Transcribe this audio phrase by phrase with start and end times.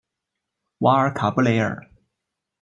[0.79, 1.79] 瓦尔卡布雷尔。